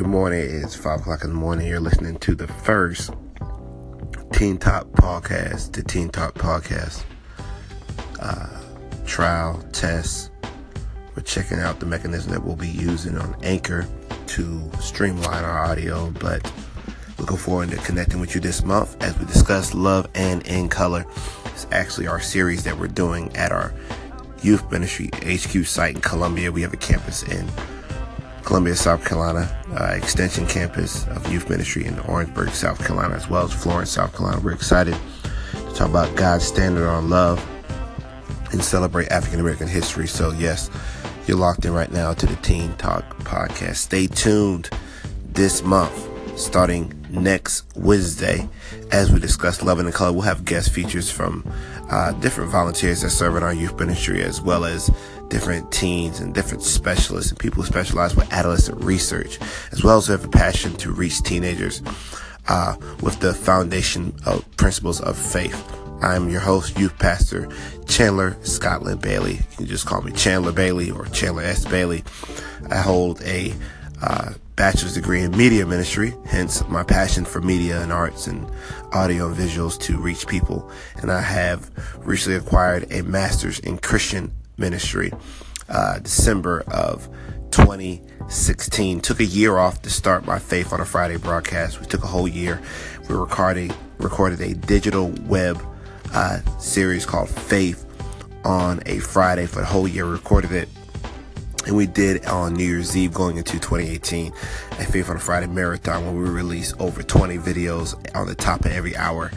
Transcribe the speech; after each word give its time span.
Good 0.00 0.08
morning. 0.08 0.62
It's 0.64 0.74
5 0.74 1.00
o'clock 1.00 1.24
in 1.24 1.28
the 1.28 1.36
morning. 1.36 1.66
You're 1.66 1.78
listening 1.78 2.16
to 2.20 2.34
the 2.34 2.46
first 2.46 3.10
Teen 4.32 4.56
Talk 4.56 4.86
podcast, 4.92 5.72
the 5.72 5.82
Teen 5.82 6.08
Talk 6.08 6.32
podcast 6.36 7.04
uh, 8.18 8.62
trial 9.04 9.62
test. 9.72 10.30
We're 11.14 11.22
checking 11.22 11.58
out 11.58 11.80
the 11.80 11.84
mechanism 11.84 12.32
that 12.32 12.42
we'll 12.42 12.56
be 12.56 12.66
using 12.66 13.18
on 13.18 13.36
Anchor 13.42 13.86
to 14.28 14.70
streamline 14.80 15.44
our 15.44 15.66
audio, 15.66 16.10
but 16.12 16.50
looking 17.18 17.36
forward 17.36 17.68
to 17.72 17.76
connecting 17.76 18.20
with 18.20 18.34
you 18.34 18.40
this 18.40 18.64
month 18.64 18.96
as 19.02 19.18
we 19.18 19.26
discuss 19.26 19.74
Love 19.74 20.08
and 20.14 20.46
in 20.46 20.70
Color. 20.70 21.04
It's 21.44 21.66
actually 21.72 22.06
our 22.06 22.20
series 22.20 22.64
that 22.64 22.78
we're 22.78 22.88
doing 22.88 23.36
at 23.36 23.52
our 23.52 23.74
youth 24.42 24.72
ministry 24.72 25.10
HQ 25.12 25.66
site 25.66 25.96
in 25.96 26.00
Columbia. 26.00 26.50
We 26.50 26.62
have 26.62 26.72
a 26.72 26.78
campus 26.78 27.22
in 27.22 27.46
Columbia, 28.44 28.74
South 28.74 29.04
Carolina, 29.04 29.64
uh, 29.78 29.94
extension 29.94 30.46
campus 30.46 31.06
of 31.08 31.30
youth 31.32 31.48
ministry 31.48 31.84
in 31.84 31.98
Orangeburg, 32.00 32.50
South 32.50 32.78
Carolina, 32.84 33.14
as 33.14 33.28
well 33.28 33.44
as 33.44 33.52
Florence, 33.52 33.90
South 33.90 34.16
Carolina. 34.16 34.40
We're 34.40 34.52
excited 34.52 34.96
to 35.52 35.74
talk 35.74 35.88
about 35.88 36.14
God's 36.16 36.44
standard 36.44 36.88
on 36.88 37.10
love 37.10 37.44
and 38.52 38.62
celebrate 38.62 39.08
African 39.10 39.40
American 39.40 39.68
history. 39.68 40.06
So, 40.06 40.32
yes, 40.32 40.70
you're 41.26 41.36
locked 41.36 41.64
in 41.64 41.72
right 41.72 41.90
now 41.92 42.12
to 42.14 42.26
the 42.26 42.36
Teen 42.36 42.74
Talk 42.76 43.18
podcast. 43.18 43.76
Stay 43.76 44.06
tuned 44.06 44.70
this 45.32 45.62
month, 45.62 46.38
starting 46.38 46.99
next 47.12 47.64
Wednesday, 47.76 48.48
as 48.90 49.12
we 49.12 49.20
discuss 49.20 49.62
Love 49.62 49.78
and 49.78 49.88
the 49.88 49.92
Color. 49.92 50.12
We'll 50.12 50.22
have 50.22 50.44
guest 50.44 50.72
features 50.72 51.10
from 51.10 51.44
uh, 51.90 52.12
different 52.12 52.50
volunteers 52.50 53.02
that 53.02 53.10
serve 53.10 53.36
in 53.36 53.42
our 53.42 53.54
youth 53.54 53.78
ministry, 53.78 54.22
as 54.22 54.40
well 54.40 54.64
as 54.64 54.90
different 55.28 55.70
teens 55.72 56.20
and 56.20 56.34
different 56.34 56.62
specialists 56.62 57.30
and 57.30 57.38
people 57.38 57.62
who 57.62 57.68
specialize 57.68 58.14
with 58.16 58.32
adolescent 58.32 58.82
research, 58.82 59.38
as 59.72 59.82
well 59.82 59.98
as 59.98 60.06
who 60.06 60.12
have 60.12 60.24
a 60.24 60.28
passion 60.28 60.74
to 60.74 60.92
reach 60.92 61.22
teenagers 61.22 61.82
uh, 62.48 62.76
with 63.02 63.18
the 63.20 63.34
foundation 63.34 64.14
of 64.26 64.44
principles 64.56 65.00
of 65.00 65.16
faith. 65.16 65.76
I'm 66.02 66.30
your 66.30 66.40
host, 66.40 66.78
youth 66.78 66.98
pastor 66.98 67.48
Chandler 67.86 68.36
Scotland 68.42 69.02
Bailey. 69.02 69.34
You 69.34 69.56
can 69.56 69.66
just 69.66 69.84
call 69.84 70.00
me 70.00 70.12
Chandler 70.12 70.52
Bailey 70.52 70.90
or 70.90 71.04
Chandler 71.06 71.42
S. 71.42 71.64
Bailey. 71.66 72.04
I 72.70 72.78
hold 72.78 73.20
a 73.22 73.52
uh, 74.02 74.32
bachelor's 74.60 74.92
degree 74.92 75.22
in 75.22 75.34
media 75.34 75.64
ministry, 75.64 76.12
hence 76.26 76.62
my 76.68 76.82
passion 76.82 77.24
for 77.24 77.40
media 77.40 77.80
and 77.80 77.90
arts 77.90 78.26
and 78.26 78.46
audio 78.92 79.28
and 79.28 79.34
visuals 79.34 79.80
to 79.80 79.96
reach 79.96 80.26
people. 80.26 80.70
And 80.96 81.10
I 81.10 81.22
have 81.22 81.70
recently 82.00 82.36
acquired 82.36 82.84
a 82.92 83.00
master's 83.00 83.58
in 83.60 83.78
Christian 83.78 84.30
ministry, 84.58 85.14
uh, 85.70 86.00
December 86.00 86.62
of 86.68 87.08
2016. 87.52 89.00
Took 89.00 89.20
a 89.20 89.24
year 89.24 89.56
off 89.56 89.80
to 89.80 89.88
start 89.88 90.26
my 90.26 90.38
Faith 90.38 90.74
on 90.74 90.82
a 90.82 90.84
Friday 90.84 91.16
broadcast. 91.16 91.80
We 91.80 91.86
took 91.86 92.04
a 92.04 92.08
whole 92.08 92.28
year. 92.28 92.60
We 93.08 93.14
recorded 93.14 93.74
recorded 93.96 94.42
a 94.42 94.52
digital 94.52 95.08
web 95.22 95.58
uh, 96.12 96.42
series 96.58 97.06
called 97.06 97.30
Faith 97.30 97.86
on 98.44 98.82
a 98.84 98.98
Friday 98.98 99.46
for 99.46 99.60
the 99.60 99.66
whole 99.66 99.88
year. 99.88 100.04
recorded 100.04 100.52
it 100.52 100.68
and 101.66 101.76
we 101.76 101.86
did 101.86 102.24
on 102.26 102.54
New 102.54 102.64
Year's 102.64 102.96
Eve 102.96 103.12
going 103.12 103.36
into 103.36 103.58
2018 103.58 104.28
a 104.28 104.84
Faith 104.84 105.10
on 105.10 105.18
Friday 105.18 105.46
marathon 105.46 106.04
where 106.04 106.14
we 106.14 106.28
released 106.30 106.80
over 106.80 107.02
20 107.02 107.36
videos 107.38 107.94
on 108.16 108.26
the 108.26 108.34
top 108.34 108.64
of 108.64 108.72
every 108.72 108.96
hour 108.96 109.30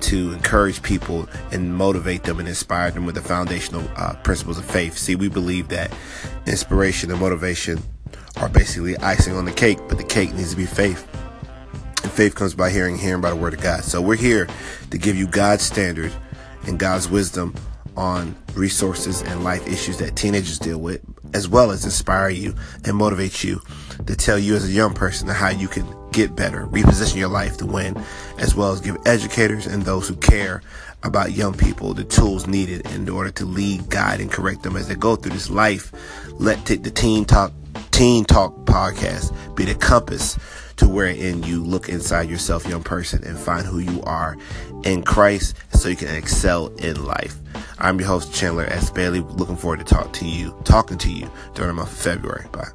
to 0.00 0.32
encourage 0.32 0.82
people 0.82 1.28
and 1.52 1.74
motivate 1.74 2.24
them 2.24 2.38
and 2.38 2.48
inspire 2.48 2.90
them 2.90 3.06
with 3.06 3.14
the 3.14 3.20
foundational 3.20 3.88
uh, 3.96 4.14
principles 4.22 4.58
of 4.58 4.64
faith. 4.64 4.96
See, 4.96 5.16
we 5.16 5.28
believe 5.28 5.68
that 5.68 5.92
inspiration 6.46 7.10
and 7.10 7.20
motivation 7.20 7.80
are 8.36 8.48
basically 8.48 8.96
icing 8.98 9.34
on 9.34 9.44
the 9.44 9.52
cake, 9.52 9.78
but 9.88 9.98
the 9.98 10.04
cake 10.04 10.32
needs 10.34 10.50
to 10.50 10.56
be 10.56 10.66
faith. 10.66 11.06
And 12.02 12.12
faith 12.12 12.34
comes 12.34 12.54
by 12.54 12.70
hearing, 12.70 12.96
hearing 12.96 13.20
by 13.20 13.30
the 13.30 13.36
word 13.36 13.54
of 13.54 13.60
God. 13.60 13.84
So 13.84 14.00
we're 14.00 14.16
here 14.16 14.48
to 14.90 14.98
give 14.98 15.16
you 15.16 15.26
God's 15.26 15.64
standard 15.64 16.12
and 16.66 16.78
God's 16.78 17.08
wisdom 17.08 17.54
on 17.96 18.36
resources 18.54 19.22
and 19.22 19.42
life 19.42 19.66
issues 19.66 19.98
that 19.98 20.14
teenagers 20.14 20.58
deal 20.58 20.78
with, 20.78 21.02
as 21.34 21.48
well 21.48 21.70
as 21.70 21.84
inspire 21.84 22.30
you 22.30 22.54
and 22.84 22.96
motivate 22.96 23.44
you 23.44 23.60
to 24.06 24.16
tell 24.16 24.38
you 24.38 24.54
as 24.54 24.64
a 24.64 24.72
young 24.72 24.94
person 24.94 25.28
how 25.28 25.48
you 25.48 25.68
can 25.68 25.86
get 26.12 26.34
better, 26.34 26.66
reposition 26.66 27.16
your 27.16 27.28
life 27.28 27.56
to 27.58 27.66
win, 27.66 27.96
as 28.38 28.54
well 28.54 28.72
as 28.72 28.80
give 28.80 28.96
educators 29.06 29.66
and 29.66 29.82
those 29.82 30.08
who 30.08 30.16
care 30.16 30.62
about 31.02 31.32
young 31.32 31.54
people 31.54 31.94
the 31.94 32.04
tools 32.04 32.46
needed 32.46 32.86
in 32.92 33.08
order 33.08 33.30
to 33.30 33.44
lead, 33.44 33.88
guide, 33.88 34.20
and 34.20 34.30
correct 34.32 34.62
them 34.62 34.76
as 34.76 34.88
they 34.88 34.94
go 34.94 35.16
through 35.16 35.32
this 35.32 35.50
life. 35.50 35.92
Let 36.32 36.64
t- 36.66 36.76
the 36.76 36.90
Teen 36.90 37.24
Talk 37.24 37.52
Teen 37.90 38.24
Talk 38.24 38.54
podcast 38.64 39.32
be 39.54 39.64
the 39.64 39.74
compass 39.74 40.38
to 40.78 40.88
wherein 40.88 41.42
you 41.42 41.62
look 41.62 41.88
inside 41.88 42.28
yourself, 42.30 42.66
young 42.66 42.82
person, 42.82 43.22
and 43.24 43.38
find 43.38 43.66
who 43.66 43.78
you 43.78 44.02
are 44.02 44.36
in 44.84 45.02
Christ 45.02 45.56
so 45.72 45.88
you 45.88 45.96
can 45.96 46.14
excel 46.14 46.68
in 46.76 47.04
life. 47.04 47.36
I'm 47.78 47.98
your 47.98 48.08
host, 48.08 48.32
Chandler 48.32 48.66
S. 48.66 48.90
Bailey. 48.90 49.20
Looking 49.20 49.56
forward 49.56 49.80
to 49.80 49.84
talk 49.84 50.12
to 50.14 50.26
you, 50.26 50.56
talking 50.64 50.98
to 50.98 51.10
you 51.10 51.30
during 51.54 51.68
the 51.68 51.74
month 51.74 51.92
of 51.92 51.98
February. 51.98 52.46
Bye. 52.52 52.68